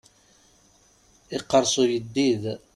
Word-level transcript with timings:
Iqqers 1.37 1.73
uyeddid. 1.81 2.43